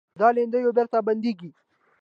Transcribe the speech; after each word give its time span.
دا 0.19 0.27
لیندیو 0.35 0.75
بېرته 0.77 0.97
بندېږي. 1.07 1.49